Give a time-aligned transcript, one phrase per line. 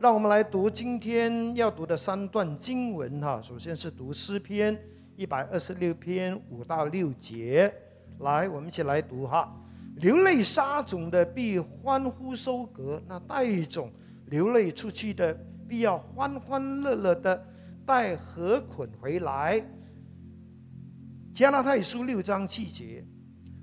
[0.00, 3.40] 让我们来读今天要读的三段经文哈。
[3.42, 4.80] 首先是读诗篇
[5.16, 7.72] 一百二十六篇五到六节，
[8.20, 9.52] 来，我们一起来读哈。
[9.96, 13.90] 流泪撒种的必欢呼收割，那带种
[14.26, 17.44] 流泪出去的必要欢欢乐乐的
[17.84, 19.60] 带禾捆回来。
[21.34, 23.04] 加拉太书六章七节，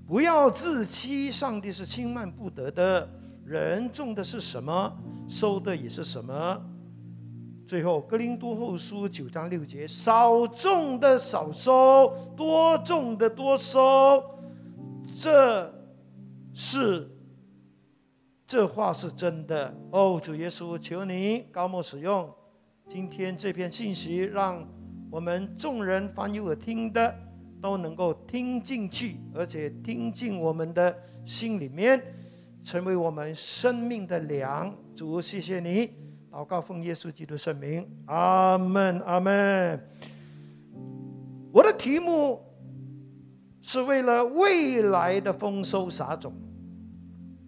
[0.05, 3.09] 不要自欺，上帝是轻慢不得的。
[3.45, 4.91] 人种的是什么，
[5.27, 6.61] 收的也是什么。
[7.67, 14.23] 最后，格林多后书九章六节，少种的少收，多种的多收。
[15.17, 15.73] 这
[16.53, 17.09] 是
[18.45, 22.31] 这话是真的哦，主耶稣，求你高莫使用
[22.87, 24.63] 今天这篇信息，让
[25.09, 27.15] 我们众人凡有耳听的
[27.59, 31.99] 都能够听进去，而且听进我们的心里面。
[32.65, 35.91] 成为我们生命的粮，主，谢谢你，
[36.31, 39.79] 祷告奉耶稣基督圣名，阿门，阿门。
[41.53, 42.41] 我的题目
[43.61, 46.33] 是为了未来的丰收撒种，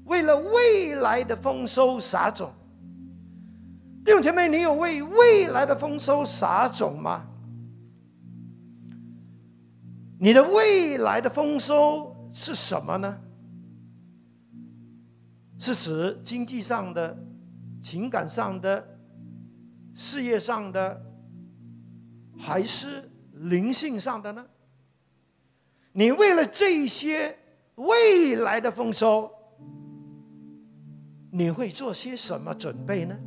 [0.05, 2.51] 为了未来的丰收撒种。
[4.05, 7.25] 弟兄姐妹，你有为未来的丰收撒种吗？
[10.19, 13.17] 你的未来的丰收是什么呢？
[15.59, 17.17] 是指经济上的、
[17.81, 18.99] 情感上的、
[19.93, 21.01] 事业上的，
[22.37, 24.45] 还是灵性上的呢？
[25.93, 27.35] 你为了这些
[27.75, 29.31] 未来的丰收，
[31.31, 33.17] 你会做些什么准备呢？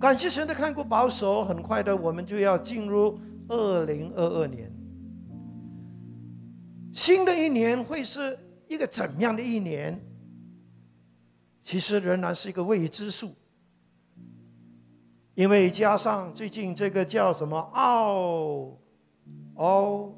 [0.00, 4.72] 感谢神的看顾保守，很快的我们就要进入二零二二年。
[6.92, 10.00] 新的一年会是一个怎样的一年？
[11.62, 13.32] 其实仍然是一个未知数，
[15.34, 18.78] 因为加上最近这个叫什么奥
[19.54, 20.12] 奥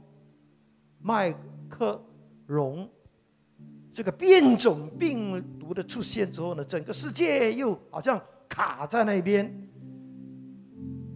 [1.01, 1.35] 麦
[1.69, 2.03] 克
[2.47, 2.89] 戎
[3.93, 9.69] 这个变种病毒的出现之后呢，整个世界又好像卡在那边。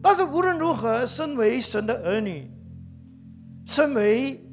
[0.03, 2.51] 但是无论如何，身为神的儿女，
[3.65, 4.45] 身为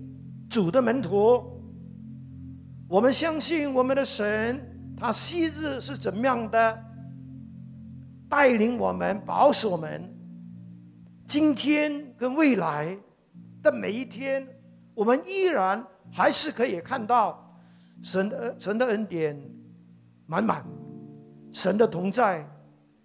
[0.50, 1.62] 主的门徒，
[2.88, 4.70] 我们相信我们的神。
[5.04, 6.82] 他昔日是怎么样的
[8.30, 10.02] 带领我们、保守我们？
[11.28, 12.98] 今天跟未来
[13.62, 14.48] 的每一天，
[14.94, 17.54] 我们依然还是可以看到
[18.02, 19.38] 神的神的恩典
[20.26, 20.66] 满满，
[21.52, 22.50] 神的同在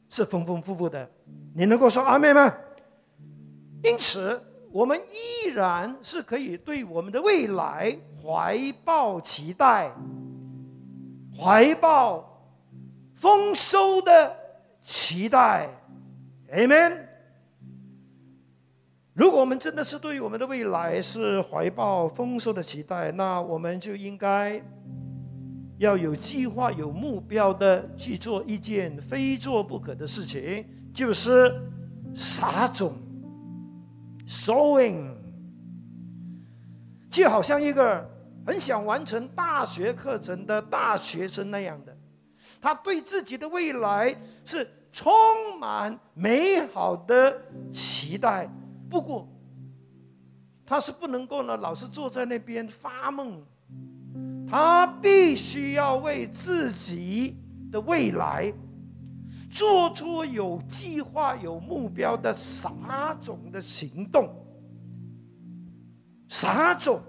[0.08, 1.10] 是丰丰富富的。
[1.53, 2.54] 你能够说阿妹吗？
[3.82, 9.92] 因此，我们依然是可以对我们的未来怀抱期待。
[11.41, 12.43] 怀抱
[13.15, 14.37] 丰收的
[14.82, 15.69] 期待
[16.53, 17.06] ，Amen。
[19.15, 24.60] 如果我们真的是对于我们的未来是怀抱丰收的期待，那我们就应该
[25.78, 31.55] 要有计划、有目标的去做一件非做不可的事情，就是
[32.16, 32.94] 撒种
[34.26, 35.15] （sowing）。
[37.09, 38.17] 就好像一个。
[38.48, 41.94] 很想完成大学课程的大学生那样的，
[42.62, 45.12] 他对自己的未来是充
[45.60, 47.38] 满美好的
[47.70, 48.48] 期待。
[48.88, 49.28] 不过，
[50.64, 53.44] 他是不能够呢，老是坐在那边发梦。
[54.48, 57.37] 他必须要为自己
[57.70, 58.50] 的未来
[59.50, 64.26] 做出有计划、有目标的啥种的行动。
[66.31, 67.03] 啥种。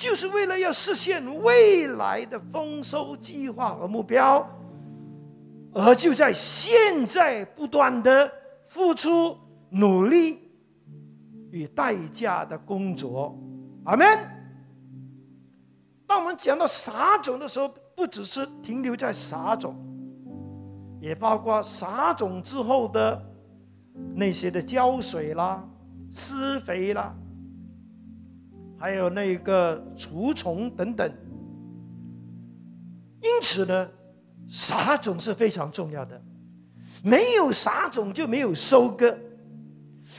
[0.00, 4.48] 就是为了要实现未来的丰收计划和目标，
[5.74, 8.32] 而就在现在不断的
[8.66, 9.36] 付出
[9.68, 10.50] 努力
[11.50, 13.38] 与代价的工作。
[13.84, 14.06] 阿门。
[16.06, 19.76] 当我们讲到撒种的时候，不只是停留在撒种，
[20.98, 23.22] 也包括撒种之后的
[24.14, 25.62] 那些的浇水啦、
[26.10, 27.14] 施肥啦。
[28.80, 31.12] 还有那个除虫等等，
[33.20, 33.86] 因此呢，
[34.48, 36.18] 撒种是非常重要的。
[37.04, 39.18] 没有撒种就没有收割。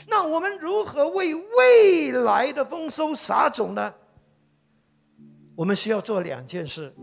[0.06, 3.92] 那我们如何为未来的丰收撒种呢？
[5.56, 6.94] 我们需要做两件事。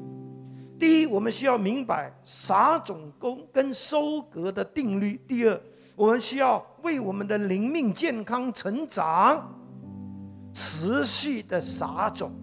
[0.80, 5.20] 第一，我们需要明白撒种工跟收割的定律。
[5.28, 5.62] 第二，
[5.98, 9.59] 我们需要为我们的灵命健康成长。
[10.62, 12.34] 持续的撒种，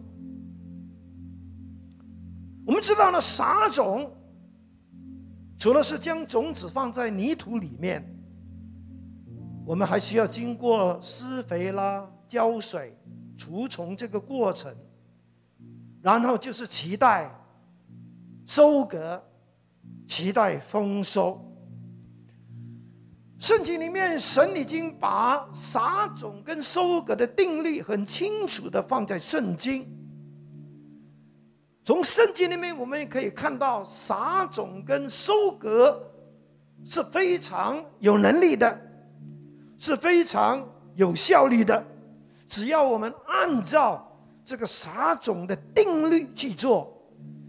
[2.65, 4.11] 我们知道呢，撒种
[5.59, 8.03] 除了是将种子放在泥土里面，
[9.67, 12.97] 我们还需要经过施肥啦、浇水、
[13.37, 14.75] 除虫这个过程，
[16.01, 17.31] 然后就是期待
[18.47, 19.23] 收割，
[20.09, 21.46] 期待丰收。
[23.39, 29.87] 圣经里面，神已经把撒种跟收割的定律很清楚的放在圣经。
[31.85, 36.03] 从圣经里面，我们也可以看到撒种跟收割
[36.85, 38.81] 是非常有能力的，
[39.79, 41.85] 是非常有效率的。
[42.49, 46.93] 只要我们按照这个撒种的定律去做，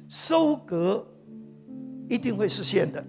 [0.09, 1.07] 收割
[2.09, 3.03] 一定会实现的。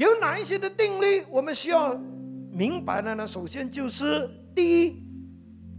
[0.00, 1.94] 有哪一些的定律我们需要
[2.50, 3.26] 明白的呢？
[3.26, 5.02] 首先就是第一，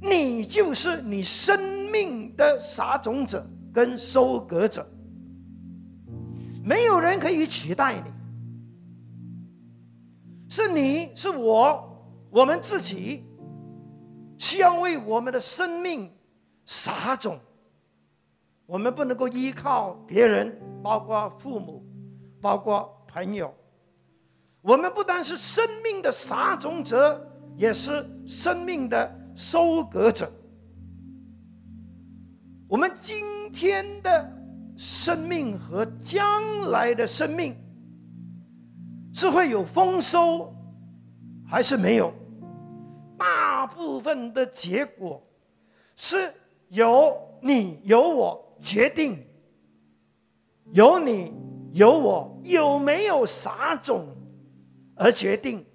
[0.01, 1.81] 你就是你生。
[1.91, 4.89] 命的撒种者跟收割者，
[6.63, 8.09] 没有人可以取代你，
[10.47, 13.25] 是你是我，我们自己
[14.38, 16.09] 需要为我们的生命
[16.65, 17.38] 撒种，
[18.65, 21.85] 我们不能够依靠别人，包括父母，
[22.39, 23.53] 包括朋友，
[24.61, 27.19] 我们不单是生命的撒种者，
[27.57, 30.31] 也是生命的收割者。
[32.67, 34.31] 我们今天的
[34.77, 37.55] 生命和将来的生命
[39.13, 40.53] 是会有丰收，
[41.45, 42.13] 还是没有？
[43.17, 45.21] 大部分的结果
[45.95, 46.33] 是
[46.69, 49.23] 由你由我决定，
[50.71, 51.33] 由你
[51.73, 54.07] 由我有没有撒种
[55.01, 55.65] 而决定。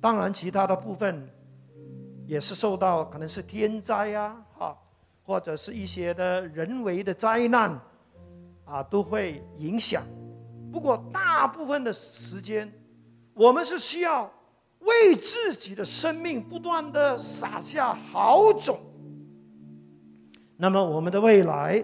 [0.00, 1.28] 当然，其他的部分
[2.26, 4.40] 也是受到可能是天灾呀。
[5.26, 7.80] 或者是一些的人为的灾难，
[8.66, 10.04] 啊，都会影响。
[10.70, 12.70] 不过大部分的时间，
[13.32, 14.30] 我们是需要
[14.80, 18.78] 为自己的生命不断的撒下好种，
[20.58, 21.82] 那么我们的未来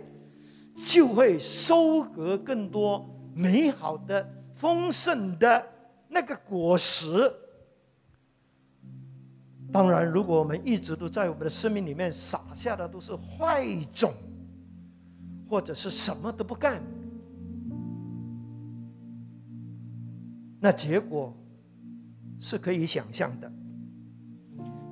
[0.86, 5.66] 就会收割更多美好的、丰盛的
[6.10, 7.32] 那个果实。
[9.72, 13.64] 当然，如果我们一直都在我们的生命里面撒下的都是坏
[13.94, 14.12] 种，
[15.48, 16.82] 或者是什么都不干，
[20.60, 21.32] 那结果
[22.40, 23.50] 是可以想象的。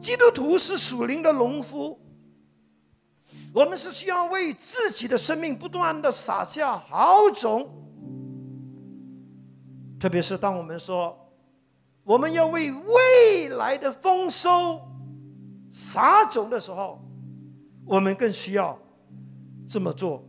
[0.00, 1.99] 基督徒是属灵的农夫，
[3.53, 7.69] 我们是需要为自己的生命不断的撒下好种，
[9.99, 11.25] 特别是当我们说。
[12.05, 14.81] 我们要为未来的丰收
[15.71, 16.99] 撒种的时候，
[17.85, 18.79] 我们更需要
[19.69, 20.25] 这么做。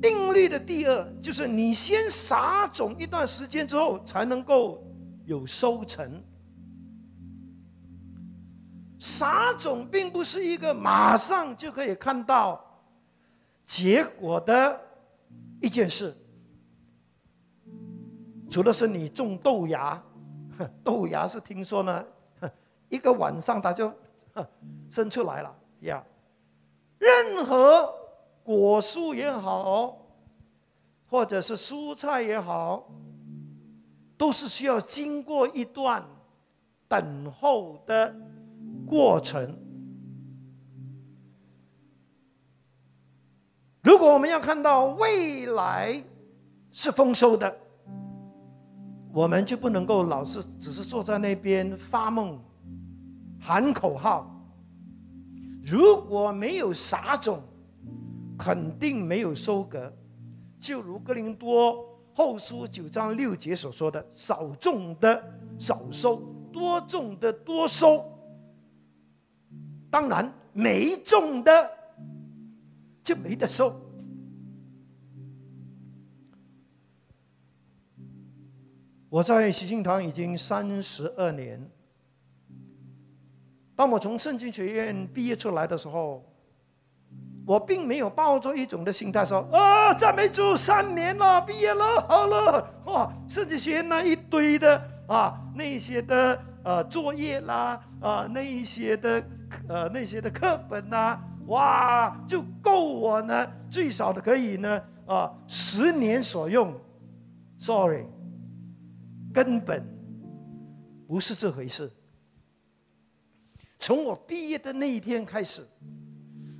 [0.00, 4.82] 定律的第二就是，你先撒种一段时间之后，才能够
[5.26, 6.24] 有收成。
[8.98, 12.58] 撒种并不是一个马上就可以看到
[13.66, 14.80] 结果的
[15.60, 16.16] 一件事。
[18.50, 20.02] 除了是你种豆芽，
[20.82, 22.04] 豆芽是听说呢，
[22.88, 23.92] 一个晚上它就
[24.90, 26.02] 生出来了呀。
[26.98, 27.94] 任何
[28.42, 29.96] 果树也好，
[31.08, 32.90] 或者是蔬菜也好，
[34.16, 36.02] 都是需要经过一段
[36.88, 38.14] 等候的
[38.86, 39.54] 过程。
[43.82, 46.02] 如果我们要看到未来
[46.72, 47.67] 是丰收的。
[49.18, 52.38] 我们就不能够老是只是坐在那边发梦、
[53.40, 54.32] 喊口号。
[55.66, 57.42] 如果没有撒种，
[58.38, 59.92] 肯定没有收割。
[60.60, 61.84] 就如哥林多
[62.14, 65.20] 后书九章六节所说的：“少种的
[65.58, 66.22] 少收，
[66.52, 68.04] 多种的多收。”
[69.90, 71.68] 当然，没种的
[73.02, 73.74] 就没得收。
[79.10, 81.58] 我在喜庆堂已经三十二年。
[83.74, 86.22] 当我从圣经学院毕业出来的时候，
[87.46, 99.24] 我并没有抱着一种的心态说：“啊，赞美主，三年了，毕业了，好了，哇，圣经学院那一堆的啊，那些的呃作业啦，啊，那一些的
[99.68, 106.74] 呃那些的课本呐，哇，就够我呢，最少的可以呢，啊，十年所用。
[107.58, 108.04] ”Sorry。
[109.38, 109.80] 根本
[111.06, 111.88] 不是这回事。
[113.78, 115.64] 从我毕业的那一天开始，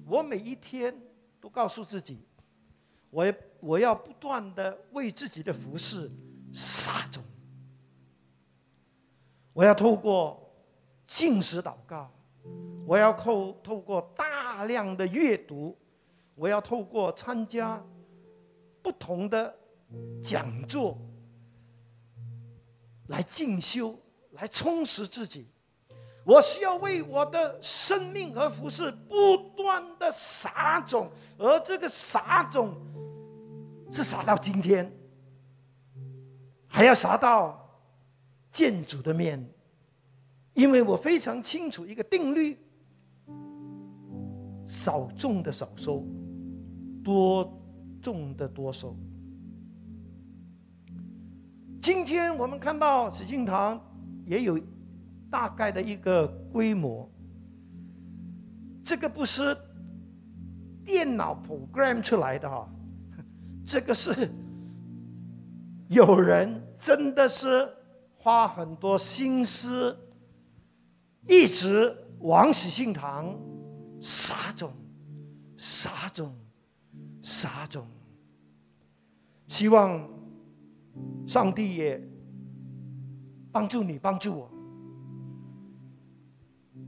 [0.06, 0.96] 我每一天
[1.40, 2.20] 都告诉自己，
[3.10, 6.08] 我我要不断的为自己的服饰
[6.54, 7.20] 撒种。
[9.52, 10.48] 我要透过
[11.04, 12.08] 进食祷告，
[12.86, 15.76] 我要透透过大量的阅读，
[16.36, 17.84] 我要透过参加
[18.80, 19.52] 不同的
[20.22, 20.96] 讲座
[23.08, 23.94] 来进修，
[24.30, 25.46] 来充实自己。
[26.24, 32.74] 我需要为我的生命和服饰不断的撒种，而这个撒种
[33.90, 34.92] 是撒到今天，
[36.66, 37.66] 还要撒到
[38.52, 39.42] 建主的面，
[40.52, 42.58] 因为我非常清楚一个定律：
[44.66, 46.04] 少种的少收，
[47.02, 47.58] 多
[48.02, 48.94] 种的多收。
[51.88, 53.80] 今天我们看到紫金堂
[54.26, 54.60] 也有。
[55.30, 57.10] 大概的一个规模，
[58.84, 59.56] 这个不是
[60.84, 62.68] 电脑 program 出来的哈，
[63.64, 64.30] 这个是
[65.88, 67.66] 有人真的是
[68.16, 69.94] 花很多心思，
[71.26, 73.38] 一直往喜信堂
[74.00, 74.72] 撒种、
[75.58, 76.34] 撒种、
[77.22, 77.86] 撒种，
[79.46, 80.08] 希望
[81.26, 82.02] 上帝也
[83.52, 84.50] 帮助你，帮助我。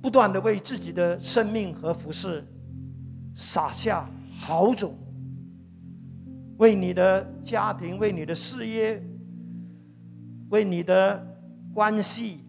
[0.02, 2.42] 不断的为自己的生命和服饰
[3.34, 4.96] 撒下好种，
[6.56, 9.02] 为你的家庭、为你的事业、
[10.48, 11.26] 为你的
[11.74, 12.40] 关系，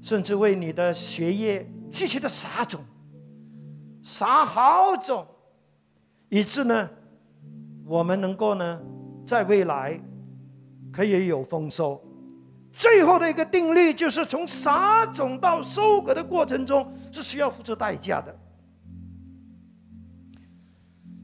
[0.00, 2.80] 甚至为你的学业，继续的撒种，
[4.02, 5.26] 撒好种，
[6.30, 6.88] 以致呢，
[7.84, 8.80] 我们能够呢，
[9.28, 10.00] 在未来
[10.90, 12.02] 可以有丰收。
[12.72, 18.34] 最后的一个定律就是，从撒种到收割的过程中是需要付出代价的。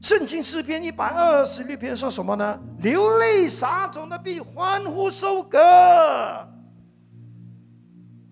[0.03, 2.59] 圣经诗篇一百二十六篇说什么呢？
[2.77, 5.57] 流泪撒种的必欢呼收割。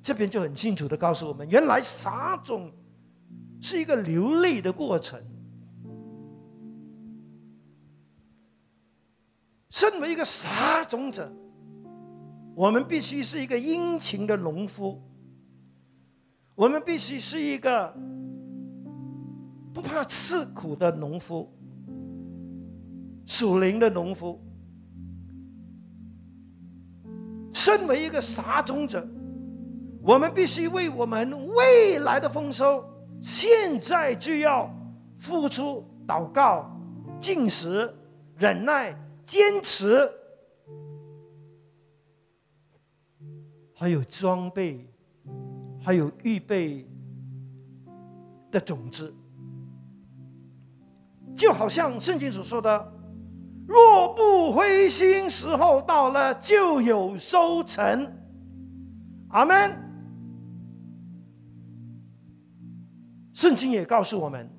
[0.03, 2.71] 这边就很清楚的告诉我们，原来撒种
[3.59, 5.19] 是一个流泪的过程。
[9.73, 11.29] 身为一个撒种者。
[12.55, 15.01] 我们必须是一个殷勤的农夫，
[16.53, 17.91] 我们必须是一个
[19.73, 21.51] 不怕吃苦的农夫，
[23.25, 24.39] 属灵的农夫。
[27.51, 29.03] 身为一个撒种者，
[30.03, 32.85] 我们必须为我们未来的丰收，
[33.19, 34.71] 现在就要
[35.17, 36.71] 付出祷告、
[37.19, 37.91] 进食、
[38.37, 40.09] 忍耐、坚持。
[43.73, 44.87] 还有装备，
[45.81, 46.89] 还有预备
[48.49, 49.13] 的种子，
[51.35, 52.93] 就好像圣经所说的
[53.67, 58.09] ：“若不灰心，时候到了，就有收成。”
[59.29, 59.77] 阿门。
[63.33, 64.49] 圣经也告诉我们，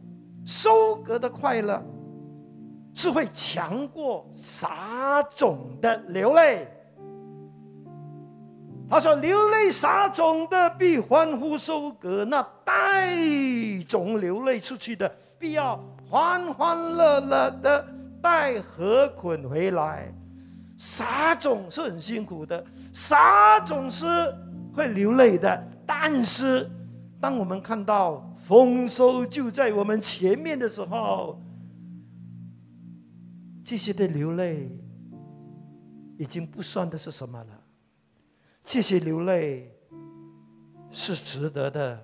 [0.44, 1.82] 收割的快乐
[2.94, 6.68] 是会强过撒种的流泪。
[8.88, 13.16] 他说：“流泪撒种的必欢呼收割，那带
[13.88, 17.84] 种流泪出去的，必要欢欢乐乐的
[18.22, 20.12] 带禾捆回来。
[20.76, 24.06] 撒种是很辛苦的，撒种是
[24.74, 25.66] 会流泪的。
[25.86, 26.70] 但是，
[27.20, 31.40] 当我们看到丰收就在我们前面的时候，
[33.64, 34.70] 这些的流泪
[36.18, 37.60] 已经不算的是什么了。”
[38.64, 39.74] 这些流泪
[40.90, 42.00] 是值得的，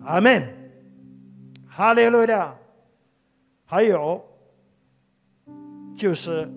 [0.00, 0.42] 阿门，
[1.66, 2.56] 哈利路亚。
[3.68, 4.24] 还有，
[5.96, 6.48] 就是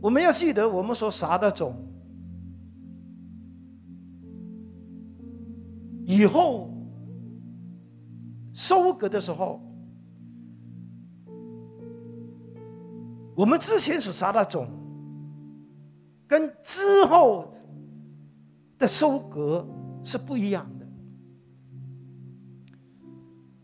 [0.00, 1.76] 我们要记得，我们所撒的种，
[6.06, 6.70] 以后
[8.54, 9.60] 收割的时候，
[13.36, 14.66] 我们之前所撒的种，
[16.26, 17.52] 跟之后。
[18.78, 19.66] 的收割
[20.04, 20.86] 是不一样的，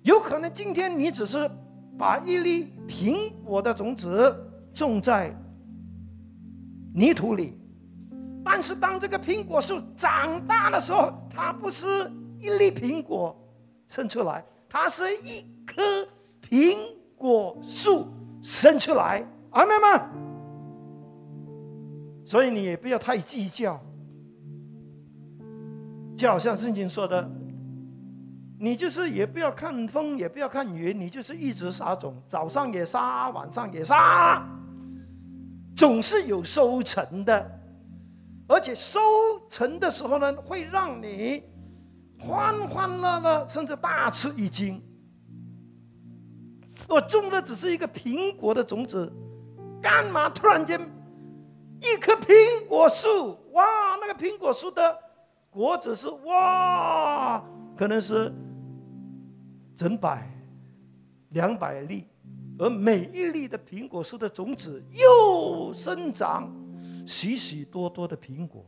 [0.01, 1.51] 有可能今天你只是
[1.99, 4.35] 把一粒苹果的种子
[4.73, 5.37] 种在
[6.95, 7.61] 泥土里，
[8.43, 11.87] 但是当这个苹果树长大的时候，它不是
[12.39, 13.37] 一粒苹果
[13.89, 15.83] 生出来，它是一棵
[16.41, 16.79] 苹
[17.15, 18.09] 果树
[18.41, 20.01] 生出来，阿妹们，
[22.25, 23.81] 所以你也不要太计较。
[26.17, 27.31] 就好像圣经说的，
[28.59, 34.47] 你就是也不要看风，也不要看云，你就是一直撒种，早上也撒，晚上也撒，
[35.77, 37.61] 总是有收成的。
[38.49, 39.01] 而且收
[39.49, 41.43] 成的时候呢，会让你
[42.19, 44.81] 欢欢乐乐，甚至大吃一惊。
[46.89, 49.11] 我种的只是一个苹果的种子，
[49.83, 50.81] 干嘛突然间
[51.81, 53.37] 一棵苹果树？
[53.53, 54.97] 哇，那个苹果树的
[55.51, 57.45] 果子是哇，
[57.77, 58.33] 可能是。
[59.75, 60.31] 整百、
[61.31, 62.07] 两百粒，
[62.59, 66.55] 而每一粒的苹果树的种子又生长
[67.07, 68.65] 许许多多的苹果，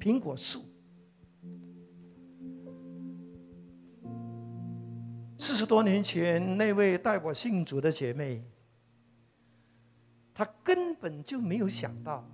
[0.00, 0.60] 苹果树。
[5.38, 8.44] 四十多年前，那位带我信主的姐妹，
[10.38, 12.24] 她根本就没有想到，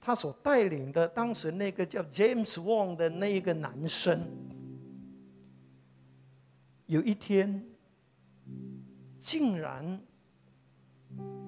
[0.00, 4.18] 她所带领的当时那个叫 James Wong 的那一个男生。
[6.86, 7.62] 有一天，
[9.20, 10.00] 竟然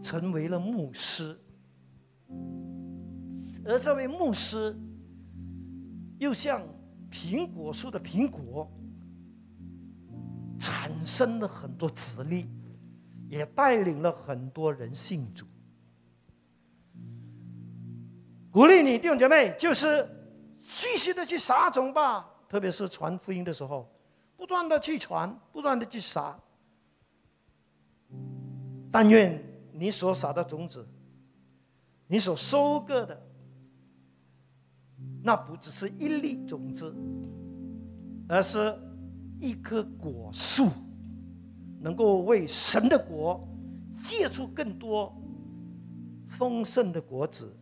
[0.03, 1.35] 成为了牧师，
[3.65, 4.77] 而这位牧师
[6.19, 6.61] 又像
[7.11, 8.71] 苹果树的苹果，
[10.61, 12.47] 产生了很多子粒，
[13.29, 15.47] 也带领了很多人信主。
[18.51, 20.09] 鼓励你弟兄姐妹，就是
[20.67, 23.89] 继续的去撒种吧，特别是传福音的时候。
[24.37, 26.39] 不断的去传，不断的去撒。
[28.91, 29.39] 但愿
[29.73, 30.89] 你所撒的种子，
[32.07, 33.21] 你所收割的，
[35.23, 36.95] 那不只是一粒种子，
[38.29, 38.75] 而是
[39.41, 40.69] 一棵果树，
[41.81, 43.47] 能够为神的国
[44.03, 45.15] 结出更多
[46.39, 47.55] 丰盛的果子。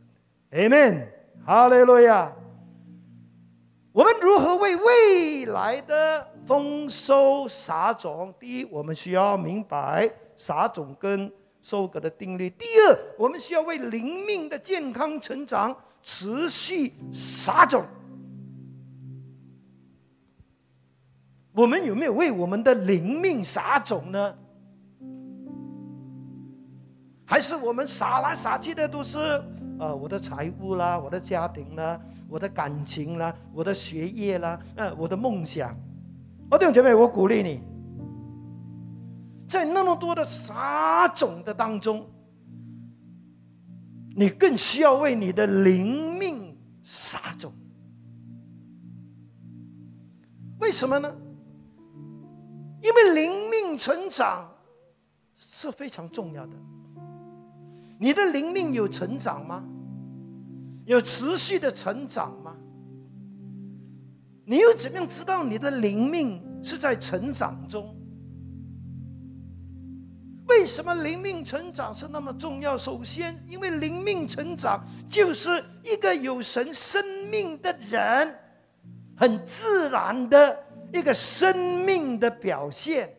[0.52, 1.06] Amen，
[1.44, 2.32] 哈利路亚。
[3.92, 8.34] 我们如何为未来的丰收撒种？
[8.38, 11.32] 第一，我们需要明白撒种跟
[11.62, 17.84] 收割的定律；第二，我们需要为灵命的健康成长持续撒种。
[21.56, 24.34] 我们有没有为我们的灵命撒种呢？
[27.24, 29.18] 还是我们撒来撒去的都是
[29.78, 31.98] 呃我的财务啦，我的家庭啦？
[32.28, 35.70] 我的感情啦，我的学业啦，呃，我的梦想，
[36.50, 37.62] 哦，弟兄姐妹，我鼓励你，
[39.48, 42.04] 在那么多的撒种的当中，
[44.14, 47.50] 你更需要为你的灵命撒种。
[50.58, 51.14] 为什么呢？
[52.82, 54.48] 因为灵命成长
[55.34, 56.52] 是非常重要的。
[57.98, 59.64] 你的灵命有成长吗？
[60.84, 62.56] 有持续的成长吗？
[64.44, 67.92] 你又怎么样知道你的灵命是在成长中？
[70.46, 72.76] 为什么灵命成长是那么重要？
[72.76, 78.38] 首先，因为灵命成长就是一个有神生命的人，
[79.16, 80.56] 很自然的
[80.92, 83.14] 一个生命的表现。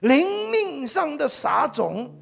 [0.00, 2.14] 灵命上的撒种。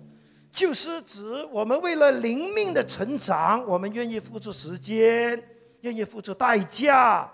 [0.52, 5.38] 就是指我们为了灵命的成长，我们愿意付出时间，
[5.82, 7.30] 愿意付出代价，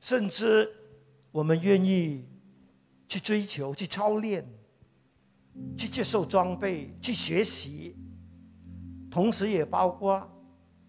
[0.00, 0.68] 甚至
[1.30, 2.26] 我们愿意
[3.06, 4.44] 去追求、去操练、
[5.76, 7.94] 去接受装备、去学习，
[9.08, 10.28] 同时也包括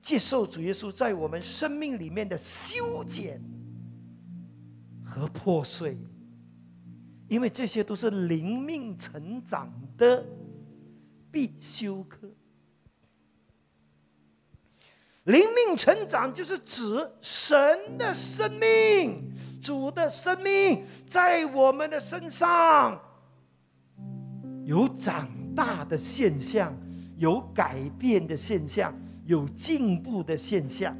[0.01, 3.39] 接受主耶稣在我们生命里面的修剪
[5.09, 5.97] 和破碎，
[7.27, 10.25] 因为这些都是灵命成长的。
[11.31, 12.27] 必修课。
[15.25, 22.99] 灵命成长就是指神的生命、主的生命在我们的身上
[24.65, 26.75] 有长大的现象，
[27.15, 28.91] 有改变的现象，
[29.27, 30.97] 有进步的现象。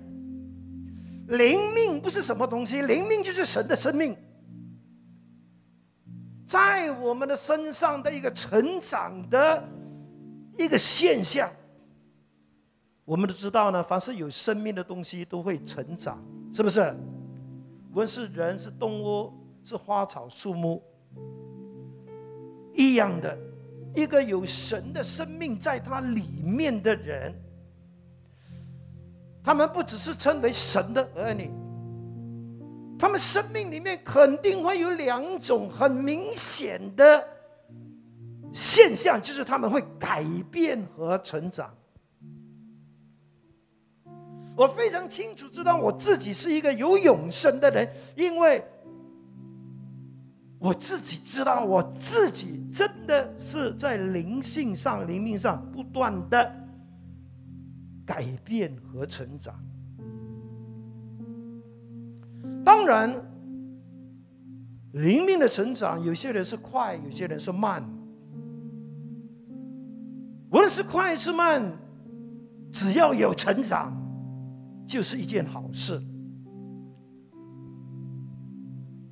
[1.30, 4.15] 灵命不是什么东西，灵命就是神的生命，
[6.46, 9.63] 在我们的身上的一个成长的。
[10.58, 11.50] 一个现象，
[13.06, 13.82] 我们都知道呢。
[13.82, 16.94] 凡是有生命的东西都会成长，是不是？
[17.94, 19.32] 无论是人、是动物、
[19.63, 20.84] 是花草树木，
[22.74, 23.38] 一样的。
[23.96, 27.34] 一个有神的生命在它里面的人，
[29.43, 31.52] 他们不只是称为神的儿女，
[32.99, 37.28] 他们生命里面肯定会有两种很明显的。
[38.52, 41.73] 现象就是他们会改变和成长。
[44.56, 48.62] 我非常清楚知道我自己是一个有永生的人，因为
[50.60, 56.54] 我自己知道我自己真的是在灵性上、灵命上不断的
[58.10, 59.54] 改变和成长。
[62.65, 63.08] 当然，
[64.93, 67.88] 灵命的成长，有些人是快，有些人是慢。
[70.50, 71.72] 无论是快是慢，
[72.72, 73.95] 只要有成长，
[74.88, 76.02] 就是一件好事。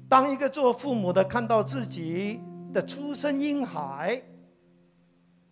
[0.10, 2.40] 当一个做父母的看到自己
[2.74, 4.20] 的出生婴孩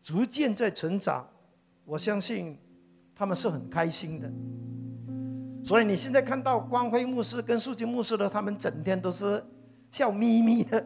[0.01, 1.27] 逐渐在成长，
[1.85, 2.57] 我相信
[3.15, 4.31] 他们是很开心的。
[5.63, 9.43] 所以你现在看到光辉牧师跟素金牧师的，他们整天都是
[9.89, 10.85] 笑眯眯的。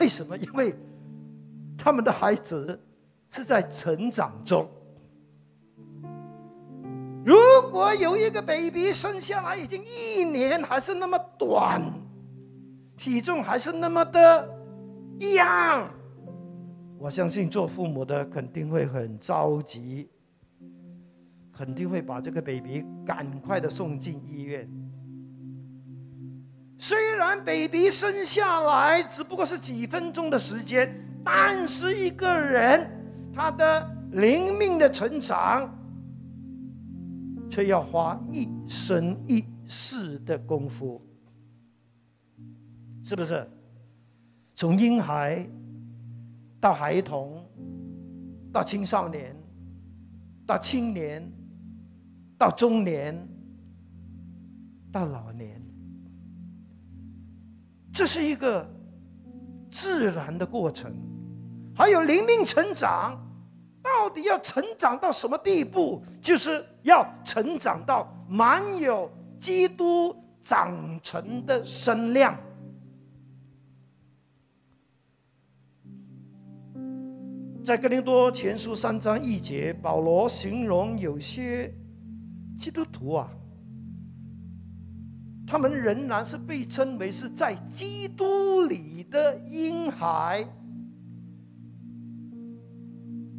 [0.00, 0.36] 为什么？
[0.36, 0.74] 因为
[1.76, 2.80] 他们的孩子。
[3.30, 4.66] 是在成长中。
[7.26, 7.36] 如
[7.70, 11.82] 果有一个 baby 生下来已经一年，还是那么短，
[12.96, 14.48] 体重还是那么的
[15.20, 15.90] 一样，
[16.96, 20.08] 我相信做父母的肯定会很着急，
[21.58, 24.70] 肯定会把这个 baby 赶快的送进医院。
[26.78, 30.88] 虽然 baby 生下来只不过是几分钟的时间，
[31.24, 32.88] 但是一个人。
[33.34, 35.72] 他的灵命的成长，
[37.50, 41.00] 却要花一生一世的功夫，
[43.04, 43.48] 是不是？
[44.54, 45.44] 从婴孩
[46.60, 47.44] 到孩童，
[48.52, 49.36] 到青少年，
[50.44, 51.30] 到青年，
[52.38, 53.28] 到中年，
[54.92, 55.60] 到老年，
[57.92, 58.66] 这是一个
[59.70, 60.94] 自然的过程。
[61.76, 63.24] 还有灵命成长。
[63.80, 66.02] 到底要成长到什么地步？
[66.20, 72.36] 就是要成长到满有基督长成的身量。
[77.64, 81.72] 在哥林多前书三章一节，保罗形容有些
[82.58, 83.30] 基督徒啊，
[85.46, 90.46] 他们仍然是被称为是在基督里的婴孩。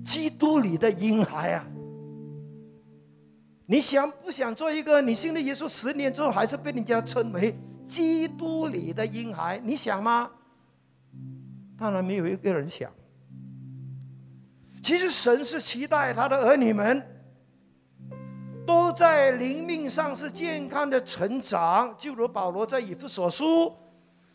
[0.05, 1.67] 基督里的婴孩啊，
[3.67, 5.01] 你想不想做一个？
[5.01, 7.55] 你信了耶稣十年之后，还是被人家称为
[7.85, 9.61] 基督里的婴孩？
[9.63, 10.31] 你想吗？
[11.77, 12.91] 当然没有一个人想。
[14.81, 17.05] 其实神是期待他的儿女们
[18.69, 23.73] 都在灵命上是健康的成长，就如保罗在以弗所书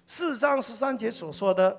[0.09, 1.77] 四章十三节所说的。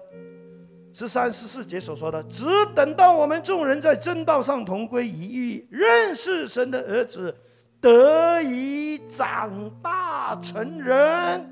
[0.94, 7.36] 十三十四节所说的，只等到我们众人在正道上同归于一，认识神的儿子，
[7.82, 11.46] 得以长大成人，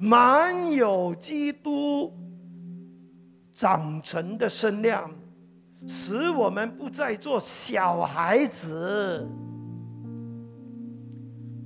[0.00, 2.12] 满有基督
[3.54, 5.08] 长成的身量，
[5.86, 9.24] 使我们不再做小孩子。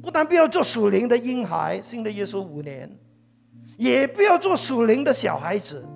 [0.03, 2.91] 不但不要做属灵的婴孩，信的耶稣五年，
[3.79, 5.87] 也不要做属灵的小孩子。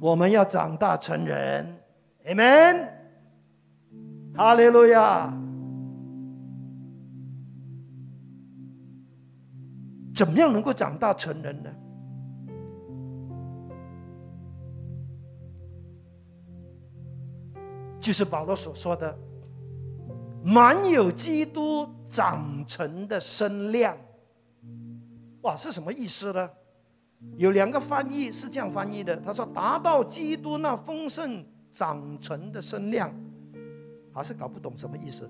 [0.00, 1.66] 我们要长大成人
[2.26, 2.88] ，Amen，
[4.34, 5.36] 哈利路亚。
[10.14, 11.70] 怎么样能够长大成人呢？
[18.00, 19.16] 就是保罗所说的，
[20.42, 23.96] 满有基督长成的身量。
[25.42, 26.50] 哇，是什么意思呢？
[27.36, 33.12] 有两个翻译是这样翻译的，他说：“达到基督那丰盛长成的身量，
[34.12, 35.28] 还是搞不懂什么意思。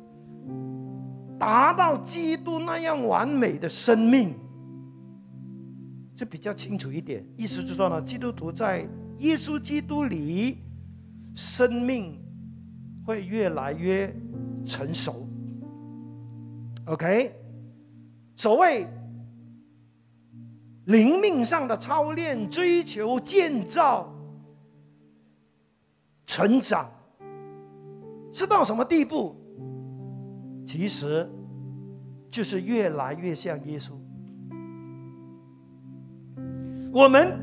[1.38, 4.34] 达到基督那样完美的生命，
[6.16, 7.24] 这比较清楚一点。
[7.36, 8.88] 意思就是说呢，基督徒在
[9.18, 10.58] 耶稣基督里，
[11.34, 12.18] 生命
[13.04, 14.14] 会越来越
[14.64, 15.27] 成熟。
[16.88, 17.34] OK，
[18.36, 18.86] 所谓。”
[20.88, 24.10] 灵命上的操练、追求、建造、
[26.26, 26.90] 成长，
[28.32, 29.36] 是到什么地步？
[30.64, 31.28] 其实，
[32.30, 33.92] 就是越来越像耶稣。
[36.90, 37.38] 我们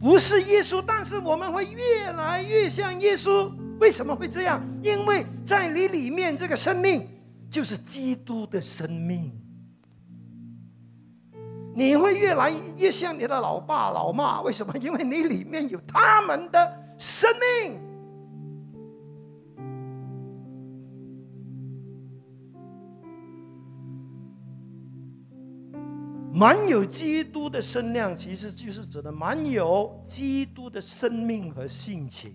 [0.00, 3.52] 不是耶稣，但是我们会越来越像耶稣。
[3.78, 4.62] 为什么会这样？
[4.82, 7.06] 因为在你里面，这个生命
[7.54, 9.30] 就是基督的生命。
[11.72, 14.76] 你会越来越像你的老爸老妈，为什么？
[14.78, 17.30] 因为你里面有他们的生
[17.62, 17.78] 命。
[26.32, 32.34] 满有基督的身量，其实就是指的满有基督的生命和性情。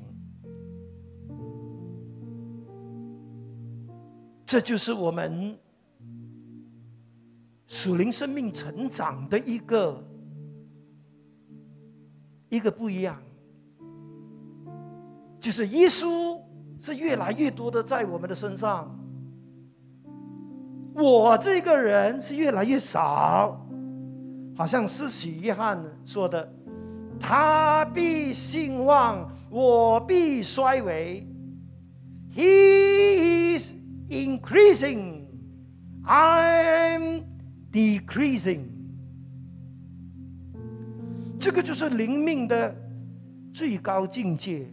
[4.49, 5.55] 这就是我们
[7.67, 10.03] 属灵生命成长的一个
[12.49, 13.21] 一个不一样，
[15.39, 16.41] 就是耶稣
[16.79, 18.89] 是越来越多的在我们的身上，
[20.95, 23.63] 我这个人是越来越少。
[24.57, 26.51] 好像是许约翰说的
[27.21, 31.23] ：“他必兴旺，我必衰微。
[32.33, 33.18] He
[34.09, 35.25] increasing,
[36.05, 37.23] I'm
[37.71, 38.65] decreasing。”
[41.39, 42.75] 这个就是灵命的
[43.53, 44.67] 最高境界。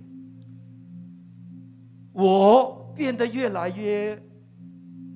[2.13, 4.21] 我变得越来越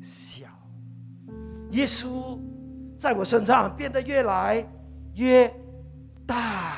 [0.03, 0.47] 小，
[1.71, 2.39] 耶稣。
[2.99, 4.63] 在我身上变得越来
[5.15, 5.51] 越
[6.27, 6.77] 大。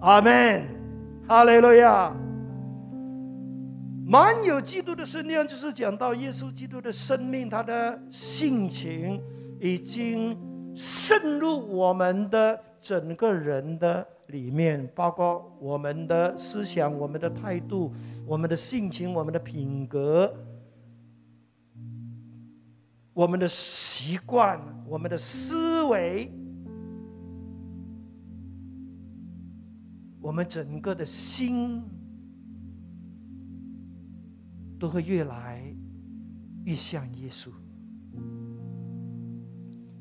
[0.00, 0.66] 阿门，
[1.26, 2.14] 哈利路亚。
[4.10, 9.22] 满有基督的生命，就是讲到耶稣基督的生命，他的性情
[9.60, 10.36] 已经
[10.74, 17.92] 渗入我们的整个人的里面，包括我们的思想、我们的态度、
[18.26, 20.34] 我们的性情、我们的品格。
[23.12, 26.32] 我们的习惯，我们的思维，
[30.20, 31.82] 我们整个的心，
[34.80, 35.62] 都会越来
[36.64, 37.50] 越像耶稣。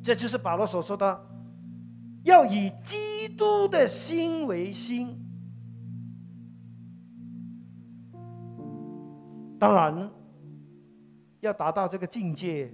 [0.02, 1.28] 这就是保罗所说的：
[2.24, 5.16] 要以基督的心为心。
[9.60, 10.10] 当然，
[11.42, 12.74] 要达到这个境界。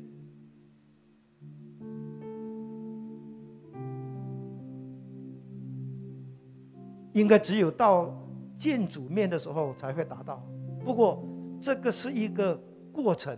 [7.14, 8.14] 应该只有到
[8.58, 10.46] 见主面的时候才会达到，
[10.84, 11.25] 不过
[11.62, 12.56] 这个是一个
[12.92, 13.38] 过程。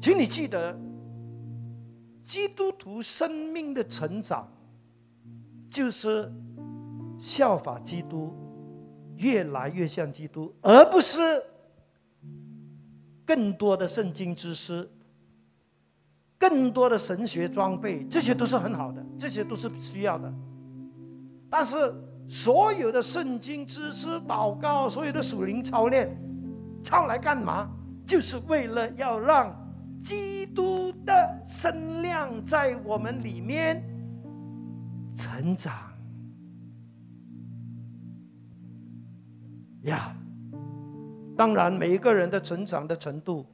[0.00, 0.78] 请你记得，
[2.24, 4.48] 基督徒生命的成长，
[5.68, 6.32] 就是
[7.18, 8.32] 效法基督，
[9.16, 11.42] 越来越像基督，而不是
[13.24, 14.88] 更多的圣经知识。
[16.38, 20.32] 更多的神学装备，这些都是很好的，这些都是需要的。
[21.48, 21.76] 但是，
[22.28, 26.10] 所有的圣经知识、祷告、所有的属灵操练，
[26.82, 27.70] 操来干嘛？
[28.06, 29.54] 就是为了要让
[30.02, 33.82] 基督的身量在我们里面
[35.14, 35.72] 成长。
[39.82, 40.16] 呀，
[41.36, 43.46] 当然，每一个人的成长的程度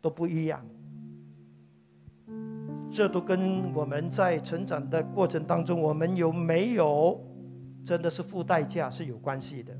[0.00, 0.64] 都不一样。
[2.90, 7.20] 这都跟我们在成长的过程当中，我们有没有
[7.84, 9.72] 真的是付代价是有关系的。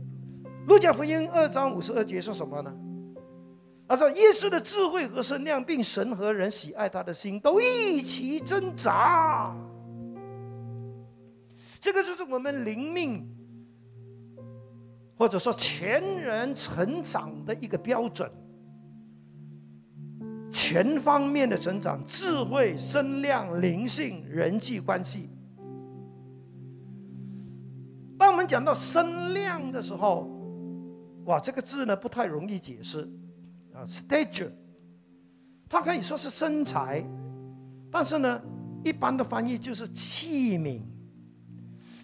[0.66, 2.72] 路加福音二章五十二节说什么呢？
[3.88, 9.54] 他说：“耶稣的智慧和身量，并神和人喜爱他的心，都一起增长。”
[11.78, 13.28] 这个就是我们灵命，
[15.14, 18.30] 或者说全人成长的一个标准。
[20.50, 25.28] 全方面的成长，智慧、声量、灵性、人际关系。
[28.46, 30.28] 讲到声量的时候，
[31.24, 33.08] 哇，这个字呢不太容易解释
[33.72, 34.50] 啊，stature，
[35.68, 37.04] 它可以说是身材，
[37.90, 38.40] 但是呢，
[38.84, 40.80] 一般的翻译就是器皿，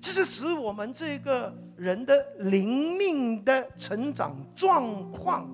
[0.01, 5.48] 这是指我们这个人的灵命的成长状况。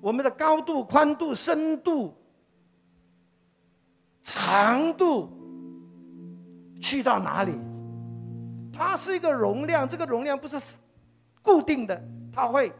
[0.00, 2.14] 我们的高度、宽度、深度、
[4.22, 5.30] 长度
[6.80, 7.52] 去到哪里？
[8.76, 10.76] 它是一个容量，这个容量不是
[11.42, 12.72] 固定的，它会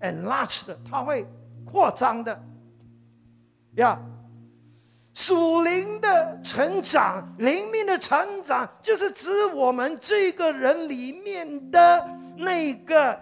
[0.00, 1.26] enlarge 的，它会
[1.64, 2.38] 扩张的。
[3.76, 3.98] 呀，
[5.14, 13.18] 属灵的成长、灵命的成长，就是指我们这个人里面的那个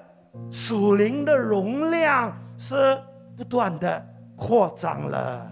[0.50, 2.36] 属灵的容量。
[2.58, 2.98] 是
[3.36, 4.02] 不断的
[4.34, 5.46] 扩张了。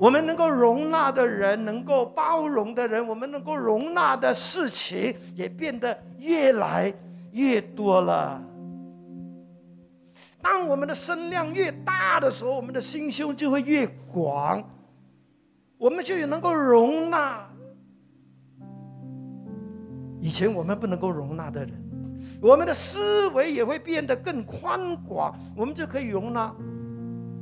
[0.00, 6.90] 我们能够容纳的人，能够包容的人，我们能够容纳的事情，也变得越来
[7.32, 8.42] 越多了。
[10.40, 14.64] 当我们的声量越大的时候，我们的心胸就会越广，
[15.76, 17.46] 我们就有能够容纳
[20.18, 21.74] 以前我们不能够容纳的人。
[22.40, 26.54] 我们的思维也会变得更宽广，我们就可以容纳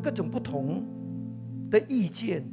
[0.03, 0.85] 各种不同
[1.70, 2.44] 的意见。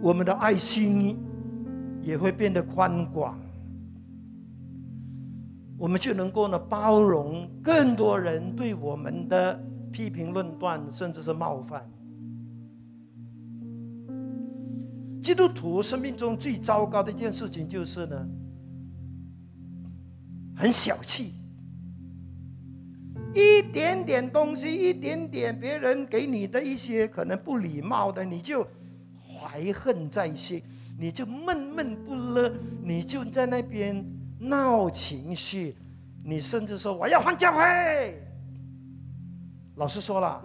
[0.00, 1.16] 我们的爱心
[2.02, 3.38] 也会变得宽广，
[5.78, 9.60] 我们就能够呢包容更多人对我们的
[9.90, 11.88] 批评论断，甚至是冒犯。
[15.22, 18.28] 基督徒生命中最糟糕的一件事情就是呢。
[20.54, 21.32] 很小气，
[23.34, 28.66] 一点点东西，一点点别人给你的一些可能不礼貌的，你就
[29.16, 30.62] 怀恨在心，
[30.98, 34.04] 你就闷闷不乐，你就在那边
[34.38, 35.74] 闹情绪，
[36.24, 38.22] 你甚至说我要换教会。
[39.76, 40.42] 老师说了，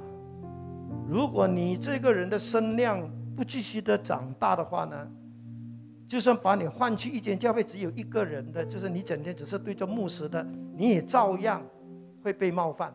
[1.10, 5.08] 如果你这个人的声量不继续的长大的话呢？
[6.08, 10.42] 就算把你换去一间教会，只有一个人的，就是你整天只是对着牧师的，
[10.78, 11.62] 你也照样
[12.24, 12.94] 会被冒犯。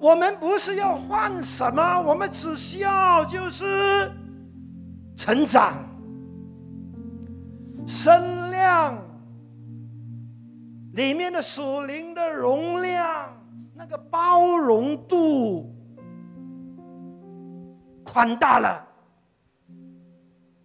[0.00, 4.10] 我们不是要换什么，我们只需要就是
[5.14, 5.74] 成长、
[7.86, 8.96] 身量
[10.94, 13.30] 里面的属灵的容量，
[13.74, 15.70] 那个包容度。
[18.02, 18.84] 宽大了，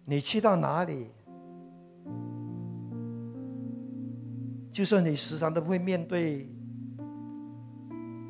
[0.04, 1.10] 你去到哪里，
[4.76, 6.46] 就算你时常都会面对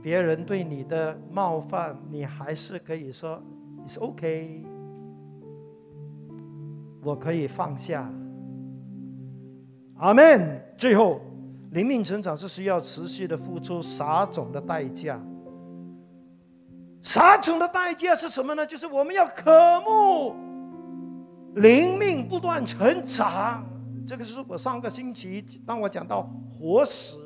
[0.01, 3.43] 别人对你的冒犯，你还是可以说
[3.85, 4.65] ，It's OK，
[7.03, 8.09] 我可以放下。
[9.97, 10.63] 阿门。
[10.79, 11.21] 最后，
[11.73, 15.21] 灵命成长是需要持续的付出撒种的代价。
[17.03, 18.65] 撒种的代价是什么呢？
[18.65, 20.37] 就是我们要渴慕
[21.57, 23.67] 灵命不断成长。
[24.07, 27.16] 这个是我上个星期当我讲到活石，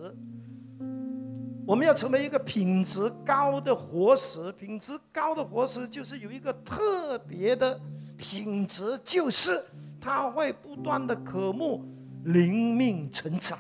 [1.67, 4.51] 我们要成为一个品质高的活石。
[4.53, 7.79] 品质高的活石就是有一个特别的
[8.17, 9.63] 品质，就是
[10.01, 11.85] 它会不断的渴慕
[12.25, 13.59] 灵命成长。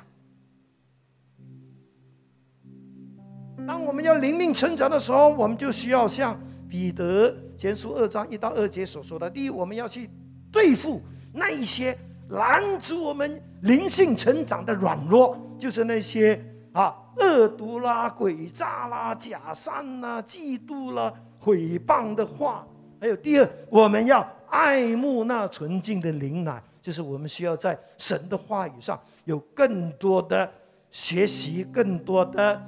[3.66, 10.08] 当我们要灵命成长的时候，我们就需要像彼得前书二章一到二节所说的：第一，我们要去
[10.50, 11.02] 对付
[11.34, 11.96] 那一些
[12.30, 22.66] 拦阻我们灵性成长的软弱，就是那些啊恶毒啦、诡诈啦、假善啦、嫉妒啦、毁谤的话。
[23.00, 30.50] 还有第二，我们要爱慕那纯净的灵奶，就是我们需要在神的话语上有更多的
[30.90, 32.60] 学习，更多的。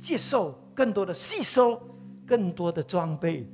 [0.00, 1.78] 接受更多的吸收，
[2.26, 3.46] 更多的装备。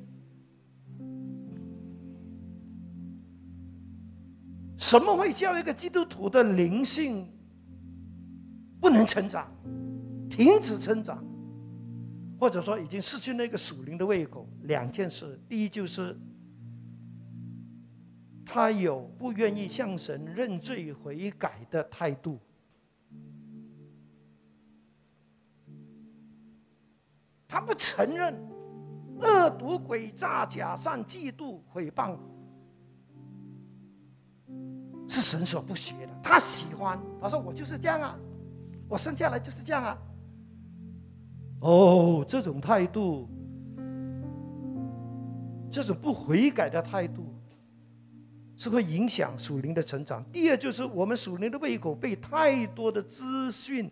[4.79, 7.27] 什么会叫一个基督徒的灵性
[8.81, 9.51] 不能成长、
[10.29, 11.25] 停止成长，
[12.39, 14.47] 或者说已经失去那个属灵的胃口？
[14.63, 16.17] 两件事：第一，就是
[18.45, 22.39] 他有不愿意向神认罪悔改的态度。
[27.49, 28.35] 他不承认
[29.21, 32.19] 恶毒、诡诈、假善、嫉妒、诽谤
[35.09, 36.13] 是神所不学的。
[36.23, 38.19] 他喜欢，他说：“我就是这样啊，
[38.89, 39.99] 我生下来就是这样啊。”
[41.61, 43.29] 哦，这种态度，
[45.71, 47.35] 这种不悔改的态度，
[48.57, 50.25] 是会影响属灵的成长。
[50.31, 53.91] 第二，就是我们属灵的胃口被太多的资讯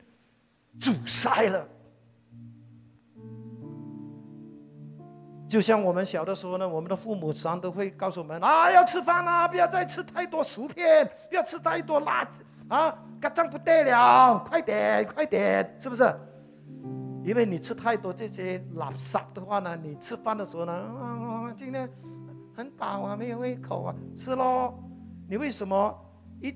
[0.78, 1.68] 阻塞了。
[5.54, 12.28] 就像我们小的时候呢，我们的父母常都会告诉我们：啊，要吃饭啦，不要再吃太多薯片，不要吃太多辣
[12.66, 16.12] 啊，这样不得了，快点，快点，是不是？
[17.22, 21.88] 因为你吃太多这些垃圾的话呢，你吃饭的时候呢，啊，今天
[22.56, 24.74] 很饱啊，没有胃口啊，是喽。
[25.28, 25.96] 你为什么
[26.40, 26.52] 一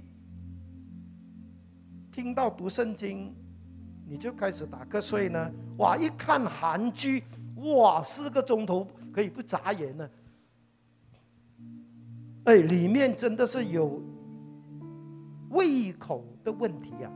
[2.10, 3.32] 听到读圣经，
[4.08, 5.48] 你就开始打瞌睡呢？
[5.76, 7.22] 哇，一看韩剧。
[7.58, 10.08] 哇，四个钟头可以不眨眼呢！
[12.44, 14.00] 哎，里面真的是有
[15.50, 17.10] 胃口的问题啊！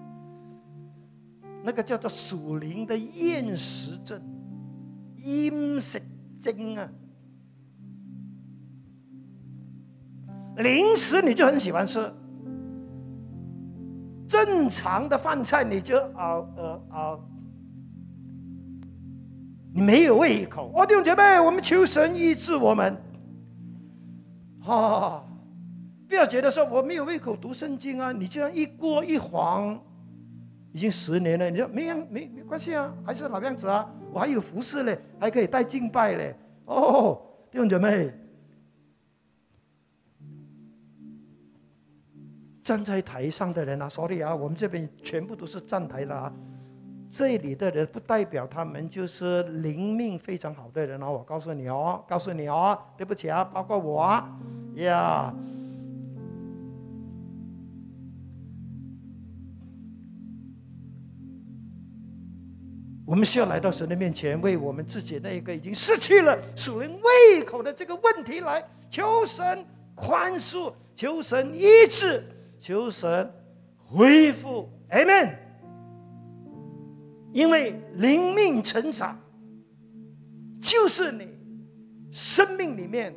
[1.63, 4.21] 那个叫做属灵的厌食症、
[5.19, 6.03] 厌食
[6.37, 6.91] 症啊！
[10.57, 12.13] 零食你就很喜欢吃，
[14.27, 17.21] 正常的饭菜你就啊呃啊。
[19.75, 22.97] 你没有胃口，哦，弟兄姐妹，我们求神医治我们。
[24.61, 25.25] 哈，
[26.07, 29.81] 不要觉得说我没有胃口读圣经啊，你这样一过一晃，
[30.73, 36.37] 已经十年了，你说没没没关系啊，还是老样子啊，我还有服饰嘞，还可以带敬拜嘞。
[36.67, 37.21] 哦，
[37.51, 38.13] 弟兄姐妹，
[42.63, 46.33] 站在台上的人啊，sorry 啊，我们这边全部都是站台的啊。
[47.15, 54.35] 这里的人不代表他们就是灵命非常好的人哦，我告诉你哦，告诉你哦，对不起啊，包括我啊，
[54.77, 55.35] 呀。
[63.05, 69.63] 我们需要来到神的面前，为我们自己那一个已经失去了属灵胃口的这个问题来求神
[69.95, 72.25] 宽恕，求神医治，
[72.59, 73.31] 求神
[73.77, 74.67] 恢复。
[74.89, 75.52] Amen。
[77.33, 79.19] 因为灵命成长，
[80.61, 81.29] 就是你
[82.11, 83.15] 生命里面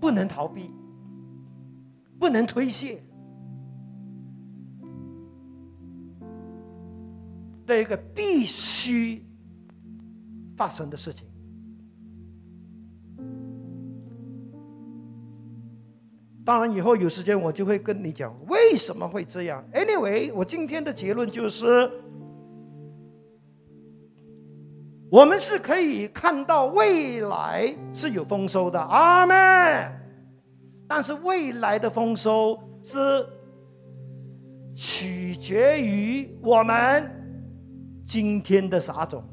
[0.00, 0.70] 不能逃避、
[2.18, 3.02] 不能推卸。
[7.66, 9.24] 的一个必须
[10.54, 11.26] 发生的事情。
[16.44, 19.64] 当然，以后有时间我就会跟你讲为什么会这样。
[19.72, 21.90] Anyway，我今天的结论就是，
[25.10, 29.90] 我们是可以看到未来是有丰收的，阿门。
[30.86, 33.26] 但是未来的丰收是
[34.74, 37.10] 取决于我们。
[38.06, 39.24] 今天的撒种，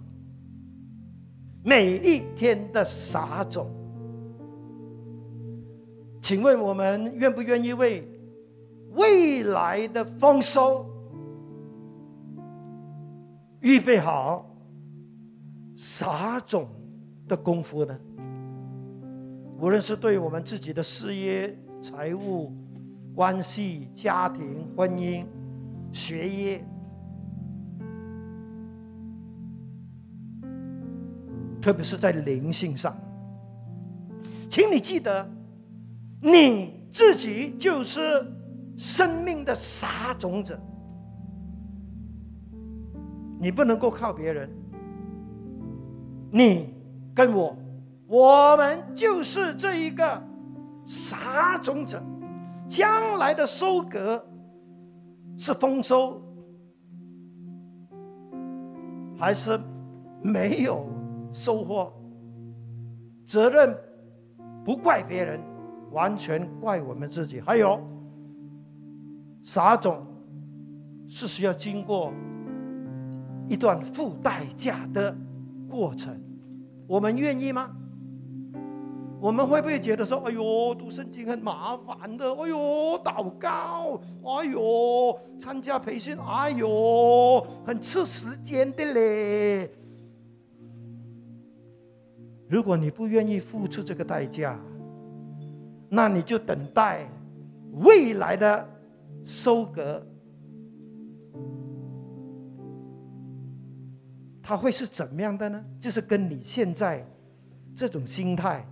[1.62, 3.70] 每一天的撒种，
[6.32, 8.08] 请问我们愿不愿意为
[8.94, 10.90] 未来的丰收
[13.60, 14.50] 预备好
[15.76, 16.70] 撒种
[17.28, 18.00] 的功夫呢？
[19.60, 22.54] 无论是对我们自己的事业、财务、
[23.14, 25.26] 关系、家庭、婚姻、
[25.92, 26.66] 学业。
[31.62, 32.96] 特别是在灵性上，
[34.50, 35.30] 请你记得，
[36.22, 38.00] 你自己就是
[38.78, 40.60] 生命的撒种者，
[43.40, 44.50] 你不能够靠别人。
[46.32, 46.74] 你
[47.14, 47.58] 跟我，
[48.08, 50.24] 我们就是这一个
[50.86, 52.02] 撒种者，
[52.68, 54.24] 将来的收割
[55.38, 56.22] 是丰收，
[59.18, 59.60] 还是
[60.22, 60.86] 没有？
[61.34, 61.90] 收获
[63.24, 63.74] 责任
[64.66, 65.40] 不怪别人，
[65.92, 67.40] 完全怪我们自己。
[67.40, 67.80] 还有
[69.44, 70.06] 撒种
[71.08, 72.12] 是需要经过
[73.48, 75.16] 一段付代价的
[75.70, 76.20] 过程，
[76.88, 77.70] 我们愿意吗？
[79.20, 82.58] 我们会不会觉得说：“哎呦，读圣经很麻烦的，哎呦，
[83.04, 89.70] 祷告，哎呦，参加培训，哎呦，很吃时间的嘞。”
[92.50, 94.60] 如果你不愿意付出这个代价，
[95.94, 97.06] 那你就等待
[97.74, 98.66] 未来的
[99.26, 100.02] 收割，
[104.42, 105.62] 它会是怎么样的呢？
[105.82, 107.06] 就是跟你现在
[107.76, 108.66] 这种心态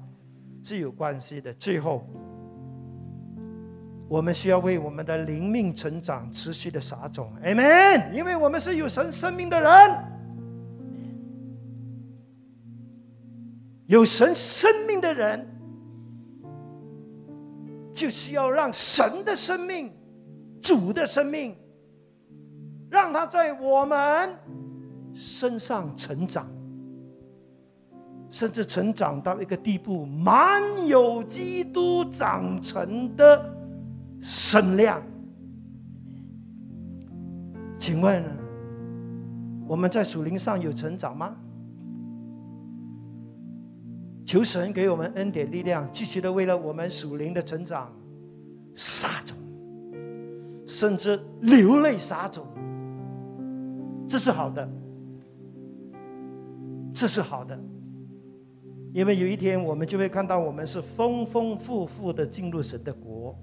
[0.63, 1.53] 是有关系的。
[1.55, 2.07] 最后，
[4.07, 8.13] 我们需要为我们的灵命成长持续的撒种，Amen。
[8.13, 9.71] 因为我们是有神生命的人。
[13.87, 15.45] 有神生命的人，
[17.99, 19.91] 就是要让神的生命、
[20.61, 21.53] 主的生命，
[22.89, 24.33] 让他在我们
[25.13, 26.49] 身上成长，
[28.29, 33.53] 甚至成长到一个地步，满有基督长成的
[34.21, 35.03] 身量。
[37.77, 38.23] 请问，
[39.67, 41.35] 我们在属灵上有成长吗？
[44.29, 47.91] 求神给我们恩典力量，继续的为了我们属灵的成长
[48.75, 49.35] 撒种，
[50.67, 52.45] 甚至流泪撒种，
[54.07, 54.69] 这是好的，
[56.93, 57.59] 这是好的，
[58.93, 63.35] 因为有一天我们就会看到我们是丰丰富富的进入神的国。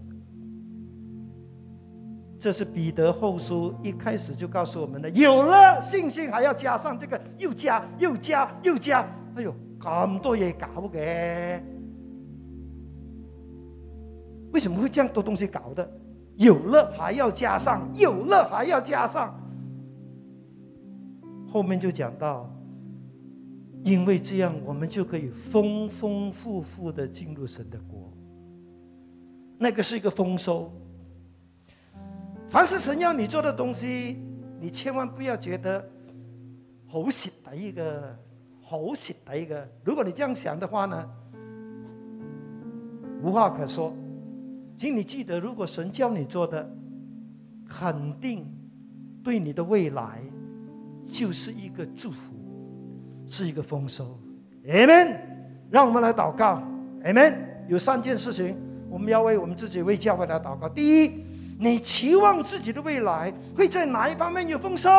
[2.39, 9.01] 这是彼得后书一开始就告诉我们的：有了信心，还要加上这个，又加又加又加，
[9.35, 9.53] 哎呦！
[9.81, 11.61] 咁多嘢搞嘅，
[14.53, 15.89] 为什么会这样多东西搞的？
[16.37, 19.35] 有了还要加上，有了还要加上。
[21.49, 22.51] 后面就讲到，
[23.83, 28.13] 因为这样我们就可以丰丰富富的进入神的国。
[29.59, 30.71] 那个是一个丰收。
[32.51, 34.19] 凡是神要你做的东西，
[34.61, 35.83] 你千万不要觉得
[36.87, 38.15] 好蝕底一个，
[38.69, 39.65] 好蝕底一个。
[39.85, 41.09] 如果你这样想的话呢，
[43.23, 43.95] 无话可说。
[44.77, 46.69] 请你记得，如果神叫你做的，
[47.69, 48.45] 肯定
[49.23, 50.21] 对你的未来
[51.05, 52.35] 就是一个祝福，
[53.29, 54.19] 是一个丰收。
[54.67, 55.17] Amen。
[55.71, 56.61] 让我们来祷告。
[57.05, 57.37] Amen。
[57.69, 58.57] 有三件事情，
[58.91, 60.69] 我们要为我们自己、为教会来祷告。
[60.69, 61.25] 第一，
[61.57, 64.91] 你期望自己的未来会在哪一方面有丰收？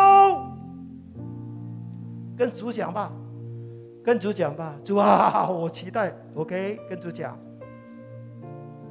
[2.37, 3.11] 跟主讲吧，
[4.07, 4.73] 跟主讲吧。
[4.85, 6.15] 主啊， 我期待。
[6.33, 7.37] OK，跟主讲。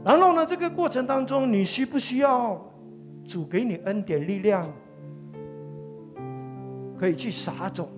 [0.05, 2.63] 然后呢，这个过程当中，你需不需要
[3.27, 4.71] 主给你恩典力量，
[6.99, 7.89] 可以去撒种，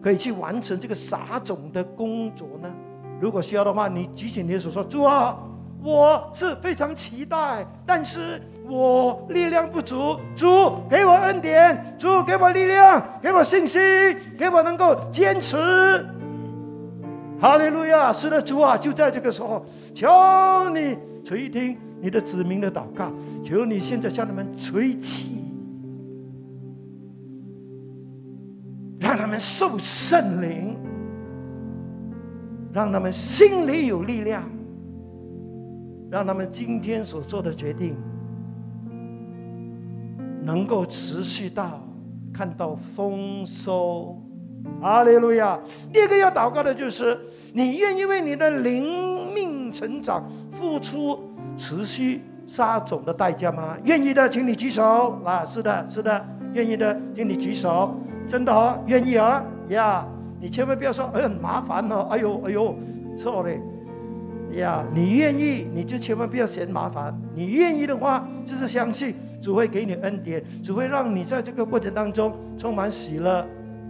[0.00, 2.72] 可以去完成这个撒种的工作呢？
[3.20, 5.36] 如果需要的话，你举起你的手说：“主啊，
[5.82, 10.46] 我是非常期待，但是我力量不足，主
[10.88, 13.80] 给我恩典，主给我力量，给我信心，
[14.38, 15.56] 给我能够坚持。”
[17.40, 18.12] 哈利路亚！
[18.12, 20.08] 是的，主啊，就在这个时候，求
[20.72, 25.42] 你垂听你的子民的祷告，求你现在向他们吹气，
[29.00, 30.76] 让他们受圣灵，
[32.72, 34.48] 让他们心里有力量，
[36.12, 37.96] 让他们今天所做的决定
[40.44, 41.80] 能够持续到
[42.32, 44.20] 看到丰收。
[44.80, 45.58] 哈利路亚！
[45.92, 47.18] 第二个要祷告的就是。
[47.54, 51.18] 你愿意为你的灵命成长付出
[51.54, 53.76] 持续撒种的代价吗？
[53.84, 55.20] 愿意的，请你举手。
[55.22, 57.94] 啊，是的，是的，愿意的，请你举手。
[58.26, 60.06] 真的哦，愿意啊，呀，
[60.40, 62.74] 你千万不要说，哎，很麻烦哦，哎呦，哎呦，
[63.18, 63.60] 错嘞，
[64.52, 67.14] 呀，你愿意，你就千万不要嫌麻烦。
[67.34, 73.44] 你愿意的话，就是相信只会给你恩典，只会让你在这个过程当中充满喜乐。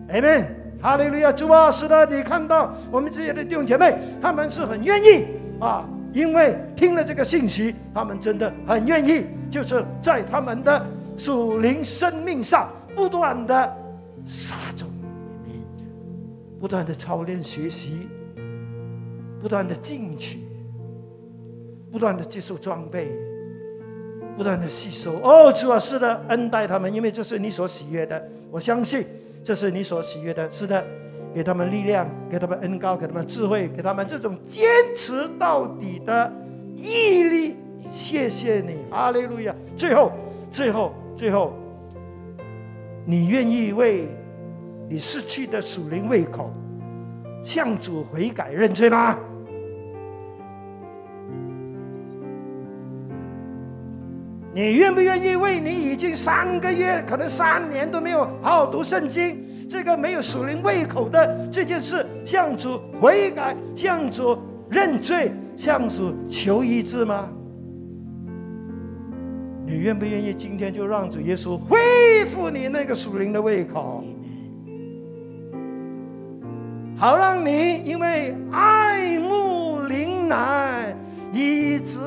[0.08, 0.46] Amen。
[0.80, 5.26] 哈利路亚，主啊，是的，你看到我们这些的弟兄姐妹，他们是很愿意
[5.60, 10.84] 啊，因为听了这个信息，他们真的很愿意，就是在他们的
[11.16, 13.76] 属灵生命上不断的
[14.26, 14.88] 撒种，
[16.58, 18.08] 不断的操练学习，
[19.40, 20.40] 不断的进取，
[21.92, 23.12] 不断的接受装备，
[24.36, 25.18] 不断的吸收。
[25.22, 29.04] 哦，主啊，是的，恩待他们，因为这是你所喜悦的，我相信。
[29.44, 30.84] 这是你所喜悦的，是的，
[31.34, 34.64] 给他们力量，给他们恩高，给他们智慧，给他们这种坚
[34.94, 36.32] 持到底的
[36.76, 37.56] 毅力。
[37.84, 39.52] 谢谢你，哈利路亚！
[39.76, 40.12] 最后，
[40.52, 41.54] 最后，最后，
[43.04, 44.06] 你愿意为
[44.88, 46.52] 你失去的属灵胃口
[47.42, 49.18] 向主悔改认罪吗？
[54.54, 64.38] 你愿不愿意为你已经三个月，可能三年都没有好好读圣经，这个没有属灵胃口的这件事，向主悔改，向主
[64.68, 67.30] 认罪，向主求医治吗？
[69.64, 74.04] 你愿不愿意今天就让主耶稣恢复你那个属灵的胃口，
[76.94, 80.94] 好让你因为爱慕灵奶，
[81.32, 81.98] 以直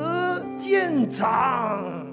[0.56, 2.05] 见长。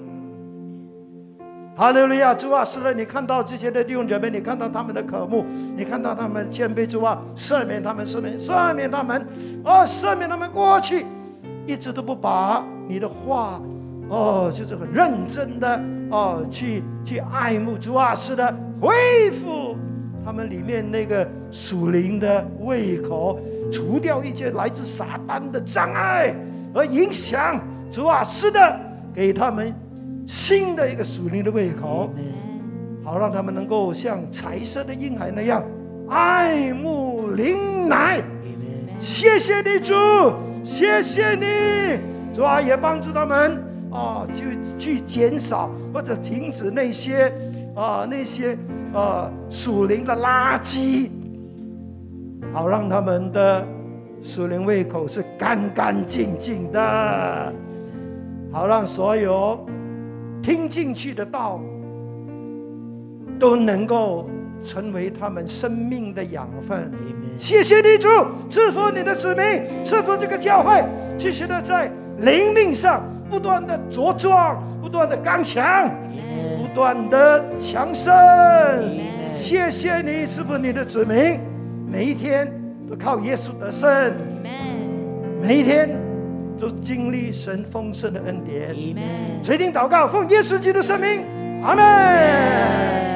[1.76, 5.44] 哈利路亚，主啊，是的，你看到这些的弟兄姐妹，你看到他们的渴慕，
[5.76, 9.26] 你看到他们谦卑，主啊，赦免他们，赦免，赦免他们，
[9.64, 11.04] 哦，赦免他们过去
[11.66, 13.60] 一直都不把你的话，
[14.08, 19.76] 哦，就是很认真的哦，去去爱慕，主啊，是的，恢复
[20.24, 23.40] 他们里面那个属灵的胃口，
[23.72, 26.36] 除掉一切来自撒旦的障碍
[26.72, 27.60] 和影响，
[27.90, 28.80] 主啊，是的，
[29.12, 29.74] 给他们。
[30.26, 32.10] 新的一个属灵的胃口，
[33.04, 35.62] 好让他们能够像彩色的婴孩那样
[36.08, 38.22] 爱慕灵奶。
[38.98, 39.92] 谢谢你主，
[40.62, 42.00] 谢谢你。
[42.32, 43.62] 主啊，也帮助他们
[43.92, 44.44] 啊，就
[44.78, 47.30] 去减少或者停止那些
[47.76, 48.56] 啊那些
[48.94, 51.10] 啊属灵的垃圾，
[52.52, 53.66] 好让他们的
[54.22, 57.52] 属灵胃口是干干净净的，
[58.50, 59.64] 好让所有。
[60.44, 61.58] 听进去的道，
[63.38, 64.28] 都能够
[64.62, 66.92] 成为他们生命的养分。
[67.38, 68.08] 谢谢你主，
[68.50, 70.84] 赐福你的子民，赐福这个教会，
[71.16, 75.90] 继续的在灵命上不断的茁壮，不断的刚强，
[76.58, 78.12] 不断的强盛。
[79.32, 81.40] 谢谢你赐福你的子民，
[81.90, 82.52] 每一天
[82.86, 84.12] 都靠耶稣得胜。
[85.40, 85.88] 每一天，
[86.64, 88.74] 就经历神丰盛的恩典。
[89.42, 91.22] 垂听祷告，奉耶稣基督圣名，
[91.62, 93.13] 阿门。